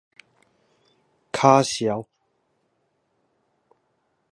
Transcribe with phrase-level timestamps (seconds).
[1.31, 2.07] 跤數